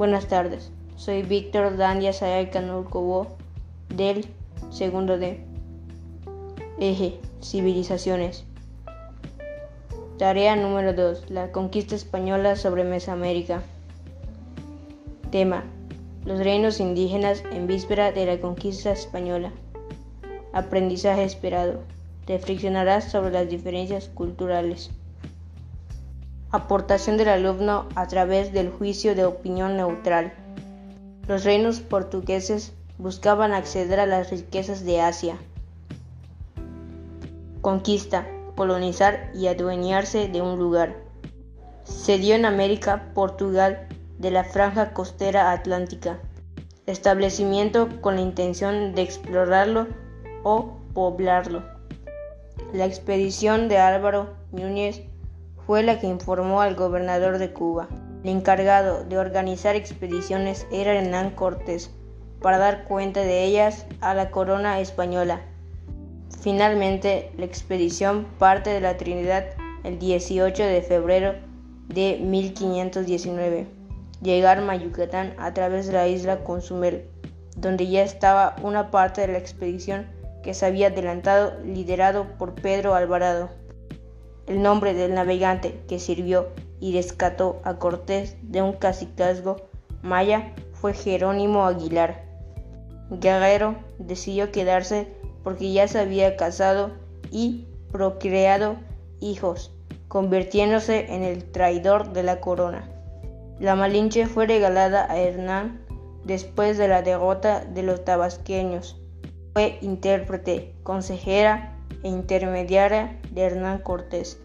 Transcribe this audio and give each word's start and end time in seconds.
Buenas 0.00 0.28
tardes, 0.28 0.72
soy 0.96 1.20
Víctor 1.20 1.76
Dandia 1.76 2.14
Sayay 2.14 2.48
Canulcobo 2.48 3.26
del 3.94 4.24
segundo 4.70 5.18
D. 5.18 5.44
Eje, 6.78 7.20
civilizaciones. 7.42 8.46
Tarea 10.16 10.56
número 10.56 10.94
2. 10.94 11.28
La 11.28 11.52
conquista 11.52 11.96
española 11.96 12.56
sobre 12.56 12.82
Mesoamérica. 12.82 13.62
Tema. 15.30 15.64
Los 16.24 16.38
reinos 16.38 16.80
indígenas 16.80 17.44
en 17.52 17.66
víspera 17.66 18.10
de 18.10 18.24
la 18.24 18.40
conquista 18.40 18.92
española. 18.92 19.52
Aprendizaje 20.54 21.24
esperado. 21.24 21.82
Reflexionarás 22.26 23.10
sobre 23.10 23.32
las 23.32 23.50
diferencias 23.50 24.08
culturales. 24.08 24.90
Aportación 26.52 27.16
del 27.16 27.28
alumno 27.28 27.86
a 27.94 28.08
través 28.08 28.52
del 28.52 28.70
juicio 28.70 29.14
de 29.14 29.24
opinión 29.24 29.76
neutral. 29.76 30.32
Los 31.28 31.44
reinos 31.44 31.78
portugueses 31.78 32.72
buscaban 32.98 33.52
acceder 33.52 34.00
a 34.00 34.06
las 34.06 34.30
riquezas 34.30 34.84
de 34.84 35.00
Asia. 35.00 35.36
Conquista, 37.60 38.26
colonizar 38.56 39.30
y 39.32 39.46
adueñarse 39.46 40.26
de 40.26 40.42
un 40.42 40.58
lugar. 40.58 40.96
Se 41.84 42.18
dio 42.18 42.34
en 42.34 42.44
América, 42.44 43.12
Portugal, 43.14 43.86
de 44.18 44.32
la 44.32 44.42
franja 44.42 44.92
costera 44.92 45.52
atlántica. 45.52 46.18
Establecimiento 46.86 47.88
con 48.00 48.16
la 48.16 48.22
intención 48.22 48.96
de 48.96 49.02
explorarlo 49.02 49.86
o 50.42 50.78
poblarlo. 50.94 51.62
La 52.72 52.86
expedición 52.86 53.68
de 53.68 53.78
Álvaro 53.78 54.34
Núñez 54.50 55.02
fue 55.70 55.84
la 55.84 56.00
que 56.00 56.08
informó 56.08 56.62
al 56.62 56.74
gobernador 56.74 57.38
de 57.38 57.52
Cuba. 57.52 57.86
El 58.24 58.30
encargado 58.30 59.04
de 59.04 59.18
organizar 59.18 59.76
expediciones 59.76 60.66
era 60.72 60.94
Hernán 60.94 61.30
Cortés, 61.30 61.92
para 62.42 62.58
dar 62.58 62.88
cuenta 62.88 63.20
de 63.20 63.44
ellas 63.44 63.86
a 64.00 64.12
la 64.14 64.32
corona 64.32 64.80
española. 64.80 65.42
Finalmente, 66.40 67.30
la 67.38 67.44
expedición 67.44 68.26
parte 68.40 68.70
de 68.70 68.80
la 68.80 68.96
Trinidad 68.96 69.44
el 69.84 70.00
18 70.00 70.60
de 70.60 70.82
febrero 70.82 71.34
de 71.86 72.18
1519. 72.20 73.68
Llegaron 74.22 74.70
a 74.70 74.74
Yucatán 74.74 75.34
a 75.38 75.54
través 75.54 75.86
de 75.86 75.92
la 75.92 76.08
isla 76.08 76.42
Consumel, 76.42 77.04
donde 77.56 77.86
ya 77.86 78.02
estaba 78.02 78.56
una 78.64 78.90
parte 78.90 79.20
de 79.20 79.28
la 79.28 79.38
expedición 79.38 80.08
que 80.42 80.52
se 80.52 80.66
había 80.66 80.88
adelantado 80.88 81.60
liderado 81.64 82.26
por 82.38 82.56
Pedro 82.56 82.96
Alvarado. 82.96 83.50
El 84.50 84.62
nombre 84.62 84.94
del 84.94 85.14
navegante 85.14 85.80
que 85.86 86.00
sirvió 86.00 86.48
y 86.80 86.92
rescató 86.92 87.60
a 87.62 87.78
Cortés 87.78 88.36
de 88.42 88.62
un 88.62 88.72
cacicazgo 88.72 89.58
maya 90.02 90.52
fue 90.72 90.92
Jerónimo 90.92 91.66
Aguilar. 91.66 92.24
Guerrero 93.12 93.76
decidió 94.00 94.50
quedarse 94.50 95.06
porque 95.44 95.72
ya 95.72 95.86
se 95.86 96.00
había 96.00 96.34
casado 96.34 96.90
y 97.30 97.68
procreado 97.92 98.74
hijos, 99.20 99.72
convirtiéndose 100.08 101.14
en 101.14 101.22
el 101.22 101.44
traidor 101.44 102.12
de 102.12 102.24
la 102.24 102.40
corona. 102.40 102.90
La 103.60 103.76
Malinche 103.76 104.26
fue 104.26 104.48
regalada 104.48 105.06
a 105.08 105.16
Hernán 105.16 105.80
después 106.24 106.76
de 106.76 106.88
la 106.88 107.02
derrota 107.02 107.64
de 107.64 107.84
los 107.84 108.04
tabasqueños. 108.04 109.00
Fue 109.52 109.78
intérprete, 109.80 110.74
consejera 110.82 111.76
e 112.02 112.08
intermediaria 112.08 113.18
de 113.30 113.42
Hernán 113.42 113.78
Cortés. 113.78 114.38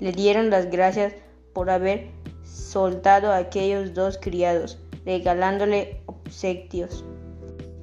Le 0.00 0.12
dieron 0.12 0.50
las 0.50 0.70
gracias 0.70 1.14
por 1.52 1.70
haber 1.70 2.10
soltado 2.44 3.30
a 3.30 3.36
aquellos 3.36 3.94
dos 3.94 4.18
criados, 4.18 4.78
regalándole 5.04 6.00
obsequios. 6.06 7.04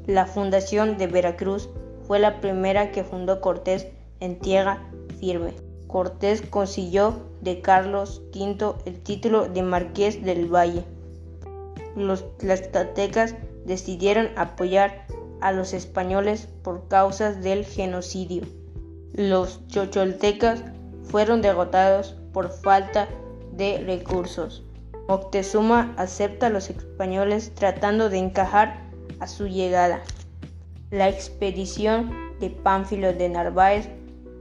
La 0.06 0.26
fundación 0.26 0.98
de 0.98 1.08
Veracruz 1.08 1.70
fue 2.08 2.20
la 2.20 2.42
primera 2.42 2.92
que 2.92 3.04
fundó 3.04 3.42
Cortés 3.42 3.88
en 4.20 4.40
tierra 4.40 4.90
firme. 5.20 5.54
Cortés 5.88 6.42
consiguió 6.42 7.16
de 7.42 7.62
Carlos 7.62 8.22
V 8.34 8.76
el 8.86 9.00
título 9.02 9.48
de 9.48 9.64
Marqués 9.64 10.24
del 10.24 10.54
Valle. 10.54 10.84
Los 11.96 12.38
tlaxcaltecas 12.38 13.36
decidieron 13.66 14.30
apoyar 14.36 15.06
a 15.42 15.52
los 15.52 15.74
españoles 15.74 16.48
por 16.64 16.88
causas 16.88 17.42
del 17.42 17.66
genocidio. 17.66 18.44
Los 19.20 19.68
chocholtecas 19.68 20.64
fueron 21.04 21.42
derrotados 21.42 22.16
por 22.32 22.54
falta 22.54 23.10
de 23.52 23.84
recursos. 23.86 24.64
Moctezuma 25.10 25.94
acepta 25.98 26.48
a 26.48 26.50
los 26.50 26.70
españoles 26.70 27.54
tratando 27.54 28.10
de 28.10 28.18
encajar 28.18 28.80
a 29.20 29.28
su 29.28 29.50
llegada. 29.50 30.00
La 30.90 31.10
expedición 31.10 32.14
de 32.40 32.50
Pánfilo 32.50 33.12
de 33.12 33.28
Narváez 33.28 33.90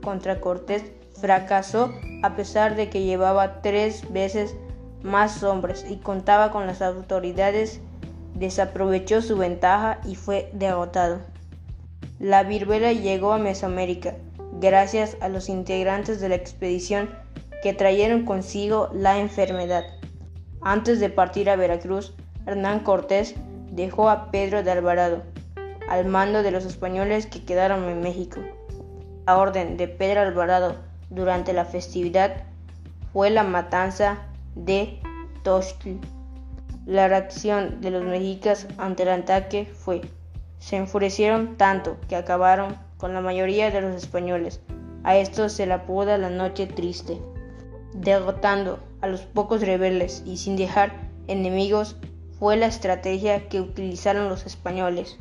contra 0.01 0.39
Cortés 0.39 0.85
fracasó 1.19 1.91
a 2.23 2.37
pesar 2.37 2.77
de 2.77 2.89
que 2.89 3.03
llevaba 3.03 3.61
tres 3.61 4.09
veces 4.13 4.55
más 5.03 5.43
hombres 5.43 5.85
y 5.89 5.97
contaba 5.97 6.51
con 6.53 6.67
las 6.67 6.81
autoridades, 6.81 7.81
desaprovechó 8.33 9.21
su 9.21 9.35
ventaja 9.35 9.99
y 10.05 10.15
fue 10.15 10.49
derrotado. 10.53 11.19
La 12.17 12.43
viruela 12.43 12.93
llegó 12.93 13.33
a 13.33 13.39
Mesoamérica 13.39 14.15
gracias 14.59 15.17
a 15.21 15.29
los 15.29 15.49
integrantes 15.49 16.19
de 16.19 16.29
la 16.29 16.35
expedición 16.35 17.09
que 17.63 17.73
trajeron 17.73 18.25
consigo 18.25 18.89
la 18.93 19.19
enfermedad. 19.19 19.85
Antes 20.61 20.99
de 20.99 21.09
partir 21.09 21.49
a 21.49 21.55
Veracruz, 21.55 22.13
Hernán 22.45 22.81
Cortés 22.81 23.35
dejó 23.71 24.09
a 24.09 24.31
Pedro 24.31 24.63
de 24.63 24.71
Alvarado 24.71 25.23
al 25.89 26.05
mando 26.05 26.43
de 26.43 26.51
los 26.51 26.65
españoles 26.65 27.25
que 27.25 27.43
quedaron 27.43 27.87
en 27.89 28.01
México. 28.01 28.41
La 29.25 29.37
orden 29.37 29.77
de 29.77 29.87
Pedro 29.87 30.21
Alvarado 30.21 30.75
durante 31.09 31.53
la 31.53 31.65
festividad 31.65 32.43
fue 33.13 33.29
la 33.29 33.43
matanza 33.43 34.17
de 34.55 34.99
Tochtl. 35.43 35.95
La 36.85 37.07
reacción 37.07 37.81
de 37.81 37.91
los 37.91 38.03
mexicas 38.03 38.67
ante 38.77 39.03
el 39.03 39.09
ataque 39.09 39.65
fue 39.65 40.01
se 40.59 40.75
enfurecieron 40.75 41.55
tanto 41.55 41.97
que 42.09 42.15
acabaron 42.15 42.75
con 42.99 43.13
la 43.13 43.21
mayoría 43.21 43.71
de 43.71 43.81
los 43.81 43.95
españoles. 43.95 44.61
A 45.03 45.17
esto 45.17 45.49
se 45.49 45.65
le 45.65 45.73
apoda 45.73 46.17
la 46.17 46.29
Noche 46.29 46.67
Triste. 46.67 47.17
Derrotando 47.93 48.79
a 49.01 49.07
los 49.07 49.21
pocos 49.21 49.61
rebeldes 49.61 50.21
y 50.25 50.37
sin 50.37 50.57
dejar 50.57 50.91
enemigos 51.27 51.95
fue 52.37 52.57
la 52.57 52.67
estrategia 52.67 53.47
que 53.47 53.61
utilizaron 53.61 54.29
los 54.29 54.45
españoles. 54.45 55.17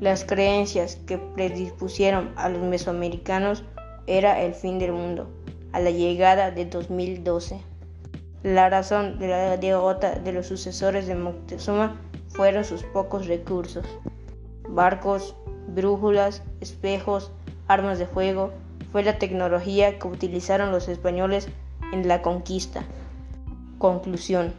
Las 0.00 0.24
creencias 0.24 0.96
que 1.06 1.18
predispusieron 1.18 2.32
a 2.36 2.48
los 2.48 2.62
mesoamericanos 2.62 3.64
era 4.06 4.40
el 4.40 4.54
fin 4.54 4.78
del 4.78 4.92
mundo 4.92 5.28
a 5.72 5.80
la 5.80 5.90
llegada 5.90 6.50
de 6.50 6.64
2012. 6.64 7.60
La 8.42 8.70
razón 8.70 9.18
de 9.18 9.28
la 9.28 9.56
derrota 9.56 10.18
de 10.18 10.32
los 10.32 10.46
sucesores 10.46 11.06
de 11.06 11.14
Moctezuma 11.14 12.00
fueron 12.28 12.64
sus 12.64 12.82
pocos 12.84 13.26
recursos. 13.26 13.84
Barcos, 14.68 15.36
brújulas, 15.68 16.42
espejos, 16.60 17.30
armas 17.68 17.98
de 17.98 18.06
fuego, 18.06 18.52
fue 18.92 19.02
la 19.02 19.18
tecnología 19.18 19.98
que 19.98 20.08
utilizaron 20.08 20.72
los 20.72 20.88
españoles 20.88 21.48
en 21.92 22.08
la 22.08 22.22
conquista. 22.22 22.82
Conclusión. 23.78 24.52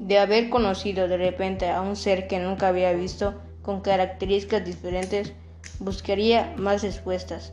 De 0.00 0.18
haber 0.18 0.50
conocido 0.50 1.08
de 1.08 1.16
repente 1.16 1.70
a 1.70 1.80
un 1.80 1.96
ser 1.96 2.26
que 2.26 2.38
nunca 2.38 2.68
había 2.68 2.92
visto 2.92 3.34
con 3.62 3.80
características 3.80 4.64
diferentes, 4.64 5.32
buscaría 5.80 6.54
más 6.56 6.82
respuestas. 6.82 7.52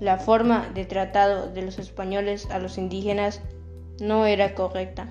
La 0.00 0.18
forma 0.18 0.68
de 0.74 0.84
tratado 0.84 1.48
de 1.50 1.62
los 1.62 1.78
españoles 1.78 2.48
a 2.50 2.58
los 2.58 2.78
indígenas 2.78 3.40
no 4.00 4.26
era 4.26 4.54
correcta. 4.54 5.08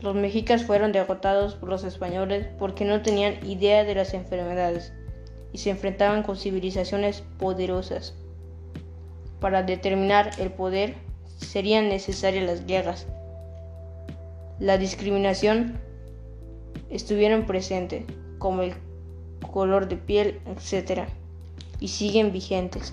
Los 0.00 0.14
mexicas 0.14 0.62
fueron 0.62 0.92
derrotados 0.92 1.54
por 1.54 1.68
los 1.68 1.82
españoles 1.82 2.46
porque 2.58 2.84
no 2.84 3.02
tenían 3.02 3.44
idea 3.44 3.82
de 3.82 3.96
las 3.96 4.14
enfermedades 4.14 4.92
y 5.52 5.58
se 5.58 5.70
enfrentaban 5.70 6.22
con 6.22 6.36
civilizaciones 6.36 7.24
poderosas. 7.38 8.14
Para 9.40 9.62
determinar 9.62 10.30
el 10.38 10.52
poder 10.52 10.94
serían 11.38 11.88
necesarias 11.88 12.44
las 12.44 12.66
guerras. 12.66 13.06
La 14.60 14.78
discriminación 14.78 15.80
estuvieron 16.90 17.46
presentes, 17.46 18.04
como 18.38 18.62
el 18.62 18.74
color 19.52 19.88
de 19.88 19.96
piel, 19.96 20.40
etc., 20.46 21.08
y 21.80 21.88
siguen 21.88 22.32
vigentes. 22.32 22.92